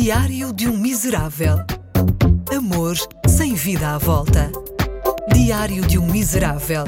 Diário 0.00 0.52
de 0.52 0.68
um 0.68 0.76
Miserável. 0.76 1.56
Amor 2.56 2.94
sem 3.26 3.54
vida 3.54 3.96
à 3.96 3.98
volta. 3.98 4.48
Diário 5.34 5.84
de 5.84 5.98
um 5.98 6.06
Miserável. 6.06 6.84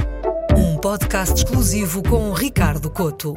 Um 0.56 0.78
podcast 0.78 1.34
exclusivo 1.34 2.04
com 2.04 2.32
Ricardo 2.32 2.88
Coto. 2.88 3.34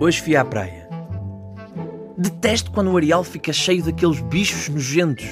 Hoje 0.00 0.22
fui 0.22 0.34
à 0.34 0.42
praia. 0.42 0.88
Detesto 2.16 2.72
quando 2.72 2.90
o 2.90 2.96
areal 2.96 3.22
fica 3.22 3.52
cheio 3.52 3.84
daqueles 3.84 4.22
bichos 4.22 4.70
nojentos. 4.70 5.26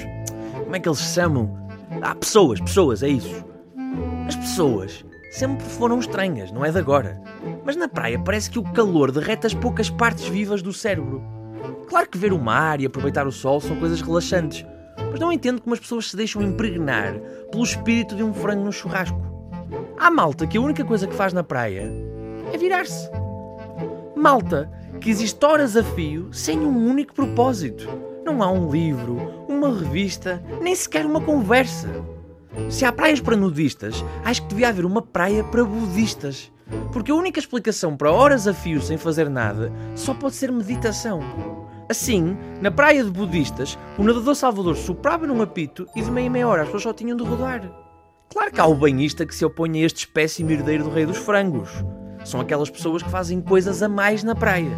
Como 0.63 0.75
é 0.75 0.79
que 0.79 0.87
eles 0.87 0.99
se 0.99 1.15
chamam? 1.15 1.51
Ah, 1.99 2.13
pessoas, 2.13 2.61
pessoas, 2.61 3.01
é 3.01 3.09
isso. 3.09 3.43
As 4.27 4.35
pessoas 4.35 5.03
sempre 5.31 5.65
foram 5.65 5.97
estranhas, 5.97 6.51
não 6.51 6.63
é 6.63 6.71
de 6.71 6.77
agora. 6.77 7.19
Mas 7.65 7.75
na 7.75 7.87
praia 7.87 8.19
parece 8.19 8.51
que 8.51 8.59
o 8.59 8.71
calor 8.71 9.11
derrete 9.11 9.47
as 9.47 9.53
poucas 9.55 9.89
partes 9.89 10.27
vivas 10.27 10.61
do 10.61 10.71
cérebro. 10.71 11.40
Claro 11.87 12.09
que 12.09 12.17
ver 12.17 12.33
o 12.33 12.39
mar 12.39 12.79
e 12.79 12.85
aproveitar 12.85 13.27
o 13.27 13.31
sol 13.31 13.59
são 13.59 13.75
coisas 13.75 14.01
relaxantes, 14.01 14.65
mas 15.11 15.19
não 15.19 15.31
entendo 15.31 15.61
como 15.61 15.73
as 15.73 15.79
pessoas 15.79 16.09
se 16.09 16.15
deixam 16.15 16.41
impregnar 16.41 17.13
pelo 17.51 17.63
espírito 17.63 18.15
de 18.15 18.23
um 18.23 18.33
frango 18.33 18.63
no 18.63 18.71
churrasco. 18.71 19.21
Há 19.97 20.09
malta 20.09 20.47
que 20.47 20.57
a 20.57 20.61
única 20.61 20.83
coisa 20.83 21.07
que 21.07 21.15
faz 21.15 21.33
na 21.33 21.43
praia 21.43 21.91
é 22.51 22.57
virar-se. 22.57 23.09
Malta 24.15 24.71
que 24.99 25.09
existe 25.09 25.43
horas 25.45 25.75
a 25.75 25.83
fio 25.83 26.29
sem 26.31 26.59
um 26.59 26.87
único 26.87 27.13
propósito. 27.13 27.89
Não 28.23 28.43
há 28.43 28.51
um 28.51 28.71
livro, 28.71 29.45
uma 29.47 29.67
revista, 29.75 30.41
nem 30.61 30.75
sequer 30.75 31.05
uma 31.05 31.21
conversa. 31.21 31.89
Se 32.69 32.85
há 32.85 32.91
praias 32.91 33.19
para 33.19 33.35
nudistas, 33.35 34.03
acho 34.23 34.43
que 34.43 34.49
devia 34.49 34.69
haver 34.69 34.85
uma 34.85 35.01
praia 35.01 35.43
para 35.43 35.63
budistas. 35.63 36.51
Porque 36.93 37.11
a 37.11 37.15
única 37.15 37.39
explicação 37.39 37.97
para 37.97 38.11
horas 38.11 38.47
a 38.47 38.53
fio 38.53 38.81
sem 38.81 38.97
fazer 38.97 39.29
nada 39.29 39.71
só 39.95 40.13
pode 40.13 40.35
ser 40.35 40.51
meditação. 40.51 41.21
Assim, 41.91 42.37
na 42.61 42.71
praia 42.71 43.03
de 43.03 43.09
budistas, 43.09 43.77
o 43.97 44.03
nadador 44.03 44.33
Salvador 44.33 44.77
soprava 44.77 45.27
num 45.27 45.41
apito 45.41 45.85
e 45.93 46.01
de 46.01 46.09
meia 46.09 46.29
meia 46.29 46.47
hora 46.47 46.61
as 46.61 46.69
pessoas 46.69 46.83
só 46.83 46.93
tinham 46.93 47.17
de 47.17 47.23
rodar. 47.25 47.69
Claro 48.31 48.49
que 48.49 48.61
há 48.61 48.65
o 48.65 48.73
banhista 48.73 49.25
que 49.25 49.35
se 49.35 49.43
opõe 49.43 49.83
a 49.83 49.85
este 49.85 50.05
espécime 50.05 50.53
herdeiro 50.53 50.85
do 50.85 50.89
rei 50.89 51.05
dos 51.05 51.17
frangos. 51.17 51.69
São 52.23 52.39
aquelas 52.39 52.69
pessoas 52.69 53.03
que 53.03 53.09
fazem 53.09 53.41
coisas 53.41 53.83
a 53.83 53.89
mais 53.89 54.23
na 54.23 54.33
praia. 54.33 54.71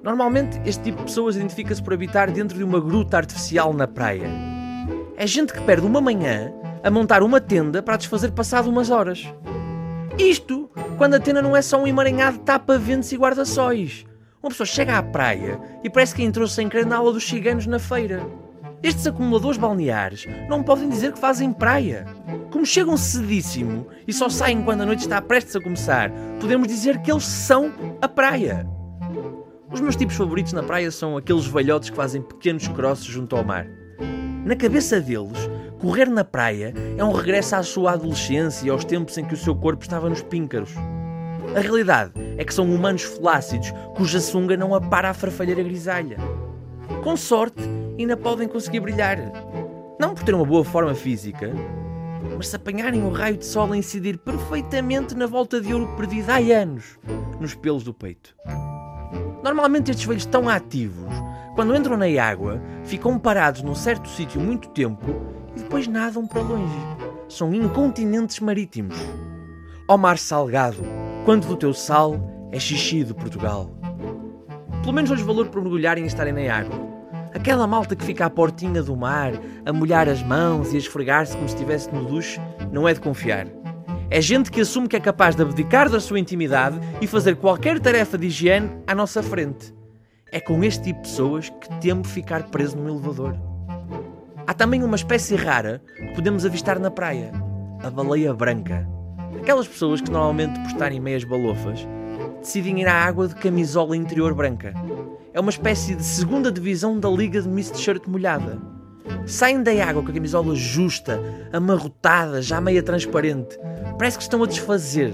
Normalmente, 0.00 0.60
este 0.64 0.84
tipo 0.84 0.98
de 0.98 1.06
pessoas 1.06 1.34
identifica-se 1.34 1.82
por 1.82 1.92
habitar 1.92 2.30
dentro 2.30 2.56
de 2.56 2.62
uma 2.62 2.78
gruta 2.78 3.16
artificial 3.16 3.74
na 3.74 3.88
praia. 3.88 4.30
É 5.16 5.26
gente 5.26 5.52
que 5.52 5.60
perde 5.62 5.84
uma 5.84 6.00
manhã 6.00 6.52
a 6.84 6.88
montar 6.88 7.24
uma 7.24 7.40
tenda 7.40 7.82
para 7.82 7.96
desfazer 7.96 8.30
passado 8.30 8.70
umas 8.70 8.90
horas. 8.90 9.26
Isto 10.16 10.70
quando 10.98 11.14
a 11.14 11.18
tenda 11.18 11.42
não 11.42 11.56
é 11.56 11.62
só 11.62 11.82
um 11.82 11.86
emaranhado 11.88 12.38
de 12.38 12.44
tapa-ventos 12.44 13.10
e 13.10 13.16
guarda-sóis. 13.16 14.06
Uma 14.44 14.50
pessoa 14.50 14.66
chega 14.66 14.98
à 14.98 15.02
praia 15.02 15.58
e 15.82 15.88
parece 15.88 16.14
que 16.14 16.22
entrou 16.22 16.46
sem 16.46 16.68
querer 16.68 16.84
na 16.84 16.98
aula 16.98 17.14
dos 17.14 17.26
ciganos 17.26 17.66
na 17.66 17.78
feira. 17.78 18.20
Estes 18.82 19.06
acumuladores 19.06 19.56
balneares 19.56 20.26
não 20.50 20.62
podem 20.62 20.86
dizer 20.86 21.14
que 21.14 21.18
fazem 21.18 21.50
praia. 21.50 22.04
Como 22.52 22.66
chegam 22.66 22.94
cedíssimo 22.94 23.86
e 24.06 24.12
só 24.12 24.28
saem 24.28 24.62
quando 24.62 24.82
a 24.82 24.84
noite 24.84 25.00
está 25.00 25.22
prestes 25.22 25.56
a 25.56 25.62
começar, 25.62 26.10
podemos 26.42 26.68
dizer 26.68 27.00
que 27.00 27.10
eles 27.10 27.24
são 27.24 27.72
a 28.02 28.06
praia. 28.06 28.68
Os 29.72 29.80
meus 29.80 29.96
tipos 29.96 30.14
favoritos 30.14 30.52
na 30.52 30.62
praia 30.62 30.90
são 30.90 31.16
aqueles 31.16 31.46
velhotes 31.46 31.88
que 31.88 31.96
fazem 31.96 32.20
pequenos 32.20 32.68
crosses 32.68 33.06
junto 33.06 33.34
ao 33.36 33.44
mar. 33.44 33.66
Na 34.44 34.54
cabeça 34.54 35.00
deles, 35.00 35.38
correr 35.80 36.10
na 36.10 36.22
praia 36.22 36.74
é 36.98 37.02
um 37.02 37.12
regresso 37.12 37.56
à 37.56 37.62
sua 37.62 37.92
adolescência 37.92 38.66
e 38.66 38.68
aos 38.68 38.84
tempos 38.84 39.16
em 39.16 39.24
que 39.24 39.32
o 39.32 39.38
seu 39.38 39.56
corpo 39.56 39.82
estava 39.84 40.10
nos 40.10 40.20
píncaros. 40.20 40.74
A 41.56 41.60
realidade 41.60 42.12
é 42.36 42.44
que 42.44 42.54
são 42.54 42.68
humanos 42.72 43.02
flácidos 43.02 43.72
cuja 43.96 44.20
sunga 44.20 44.56
não 44.56 44.74
apara 44.74 45.10
a 45.10 45.14
farfalheira 45.14 45.62
grisalha. 45.62 46.16
Com 47.02 47.16
sorte, 47.16 47.62
ainda 47.98 48.16
podem 48.16 48.48
conseguir 48.48 48.80
brilhar. 48.80 49.18
Não 50.00 50.14
por 50.14 50.24
ter 50.24 50.34
uma 50.34 50.44
boa 50.44 50.64
forma 50.64 50.94
física, 50.94 51.52
mas 52.36 52.48
se 52.48 52.56
apanharem 52.56 53.02
o 53.04 53.10
raio 53.10 53.36
de 53.36 53.44
sol 53.44 53.72
a 53.72 53.76
incidir 53.76 54.18
perfeitamente 54.18 55.14
na 55.14 55.26
volta 55.26 55.60
de 55.60 55.72
ouro 55.72 55.94
perdida 55.96 56.34
há 56.34 56.38
anos 56.38 56.98
nos 57.40 57.54
pelos 57.54 57.84
do 57.84 57.94
peito. 57.94 58.34
Normalmente 59.42 59.90
estes 59.90 60.06
velhos 60.06 60.26
tão 60.26 60.48
ativos, 60.48 61.12
quando 61.54 61.76
entram 61.76 61.96
na 61.96 62.06
água, 62.20 62.60
ficam 62.84 63.18
parados 63.18 63.62
num 63.62 63.74
certo 63.74 64.08
sítio 64.08 64.40
muito 64.40 64.68
tempo 64.70 65.04
e 65.54 65.60
depois 65.60 65.86
nadam 65.86 66.26
para 66.26 66.42
longe. 66.42 66.78
São 67.28 67.54
incontinentes 67.54 68.40
marítimos. 68.40 68.96
Ó 69.86 69.96
mar 69.96 70.18
salgado, 70.18 70.82
quanto 71.24 71.48
do 71.48 71.56
teu 71.56 71.72
sal 71.72 72.20
é 72.52 72.60
xixi 72.60 73.02
de 73.02 73.14
Portugal. 73.14 73.70
Pelo 74.82 74.92
menos 74.92 75.10
hoje 75.10 75.22
valor 75.22 75.48
por 75.48 75.62
mergulharem 75.62 76.04
e 76.04 76.06
estarem 76.06 76.34
na 76.34 76.54
água. 76.54 76.78
Aquela 77.34 77.66
malta 77.66 77.96
que 77.96 78.04
fica 78.04 78.26
à 78.26 78.30
portinha 78.30 78.82
do 78.82 78.94
mar, 78.94 79.32
a 79.64 79.72
molhar 79.72 80.06
as 80.06 80.22
mãos 80.22 80.72
e 80.72 80.76
a 80.76 80.78
esfregar-se 80.78 81.34
como 81.34 81.48
se 81.48 81.54
estivesse 81.54 81.92
no 81.92 82.04
duche, 82.04 82.38
não 82.70 82.86
é 82.86 82.92
de 82.92 83.00
confiar. 83.00 83.46
É 84.10 84.20
gente 84.20 84.50
que 84.50 84.60
assume 84.60 84.86
que 84.86 84.96
é 84.96 85.00
capaz 85.00 85.34
de 85.34 85.40
abdicar 85.40 85.88
da 85.88 85.98
sua 85.98 86.20
intimidade 86.20 86.78
e 87.00 87.06
fazer 87.06 87.36
qualquer 87.36 87.80
tarefa 87.80 88.18
de 88.18 88.26
higiene 88.26 88.70
à 88.86 88.94
nossa 88.94 89.22
frente. 89.22 89.74
É 90.30 90.38
com 90.38 90.62
este 90.62 90.84
tipo 90.84 91.00
de 91.00 91.08
pessoas 91.08 91.48
que 91.48 91.80
temo 91.80 92.04
ficar 92.04 92.42
preso 92.50 92.76
num 92.76 92.88
elevador. 92.88 93.34
Há 94.46 94.52
também 94.52 94.82
uma 94.82 94.96
espécie 94.96 95.36
rara 95.36 95.80
que 95.96 96.14
podemos 96.14 96.44
avistar 96.44 96.78
na 96.78 96.90
praia: 96.90 97.32
a 97.82 97.90
baleia 97.90 98.34
branca. 98.34 98.86
Aquelas 99.40 99.68
pessoas 99.68 100.00
que 100.00 100.10
normalmente, 100.10 100.58
por 100.60 100.68
estarem 100.68 101.00
meias 101.00 101.24
balofas, 101.24 101.86
decidem 102.40 102.80
ir 102.80 102.86
à 102.86 102.94
água 102.94 103.28
de 103.28 103.34
camisola 103.34 103.96
interior 103.96 104.34
branca. 104.34 104.74
É 105.32 105.40
uma 105.40 105.50
espécie 105.50 105.94
de 105.94 106.04
segunda 106.04 106.50
divisão 106.50 106.98
da 106.98 107.08
liga 107.08 107.42
de 107.42 107.48
Miss 107.48 107.70
T-shirt 107.70 108.06
molhada. 108.06 108.58
Saem 109.26 109.62
da 109.62 109.72
água 109.84 110.02
com 110.02 110.10
a 110.10 110.14
camisola 110.14 110.54
justa, 110.54 111.20
amarrotada, 111.52 112.40
já 112.40 112.60
meia 112.60 112.82
transparente. 112.82 113.58
Parece 113.98 114.16
que 114.16 114.22
estão 114.22 114.42
a 114.42 114.46
desfazer, 114.46 115.12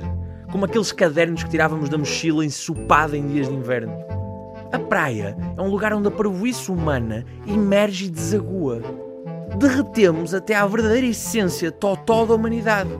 como 0.50 0.64
aqueles 0.64 0.92
cadernos 0.92 1.42
que 1.42 1.50
tirávamos 1.50 1.88
da 1.88 1.98
mochila 1.98 2.44
ensopada 2.44 3.16
em 3.16 3.26
dias 3.26 3.48
de 3.48 3.54
inverno. 3.54 3.92
A 4.72 4.78
praia 4.78 5.36
é 5.56 5.60
um 5.60 5.68
lugar 5.68 5.92
onde 5.92 6.08
a 6.08 6.10
parvoíce 6.12 6.70
humana 6.70 7.24
emerge 7.46 8.06
e 8.06 8.10
desagua. 8.10 8.82
Derretemos 9.58 10.32
até 10.32 10.54
à 10.54 10.64
verdadeira 10.66 11.06
essência 11.06 11.72
totó 11.72 12.24
da 12.24 12.34
humanidade, 12.34 12.90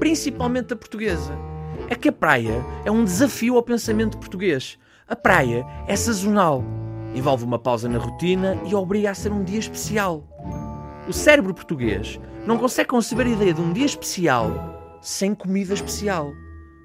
principalmente 0.00 0.72
a 0.72 0.76
portuguesa. 0.76 1.38
É 1.88 1.94
que 1.94 2.08
a 2.08 2.12
praia 2.12 2.64
é 2.86 2.90
um 2.90 3.04
desafio 3.04 3.56
ao 3.56 3.62
pensamento 3.62 4.16
português. 4.16 4.78
A 5.06 5.14
praia 5.14 5.64
é 5.86 5.94
sazonal, 5.94 6.64
envolve 7.14 7.44
uma 7.44 7.58
pausa 7.58 7.86
na 7.86 7.98
rotina 7.98 8.58
e 8.64 8.74
obriga 8.74 9.10
a 9.10 9.14
ser 9.14 9.30
um 9.30 9.44
dia 9.44 9.58
especial. 9.58 10.26
O 11.06 11.12
cérebro 11.12 11.52
português 11.52 12.18
não 12.46 12.56
consegue 12.56 12.88
conceber 12.88 13.26
a 13.26 13.30
ideia 13.30 13.52
de 13.52 13.60
um 13.60 13.72
dia 13.72 13.84
especial 13.84 14.98
sem 15.02 15.34
comida 15.34 15.74
especial. 15.74 16.32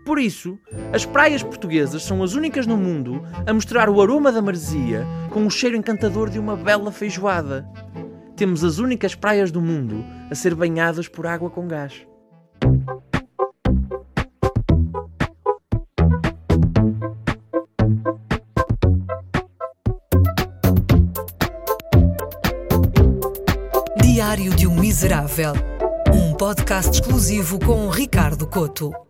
Por 0.06 0.20
isso, 0.20 0.59
as 0.94 1.06
praias 1.06 1.42
portuguesas 1.42 2.03
são 2.03 2.22
as 2.22 2.34
únicas 2.34 2.68
no 2.68 2.78
mundo 2.78 3.24
a 3.46 3.53
mostrar 3.53 3.90
o 3.90 4.02
aroma 4.02 4.32
da 4.32 4.42
maresia 4.42 5.06
com 5.32 5.46
o 5.46 5.50
cheiro 5.50 5.78
encantador 5.78 6.30
de 6.30 6.38
uma 6.38 6.56
bela 6.58 6.92
feijoada. 6.92 7.68
Temos 8.36 8.64
as 8.64 8.78
únicas 8.78 9.16
praias 9.16 9.52
do 9.52 9.62
mundo 9.62 10.03
a 10.30 10.36
ser 10.36 10.53
banhadas 10.53 11.08
por 11.08 11.26
água 11.26 11.50
com 11.50 11.66
gás. 11.66 12.06
Diário 24.16 24.56
de 24.56 24.66
um 24.66 24.74
Miserável. 24.74 25.52
Um 26.14 26.34
podcast 26.36 27.02
exclusivo 27.02 27.59
com 27.59 27.90
Ricardo 27.90 28.48
Coto. 28.48 29.04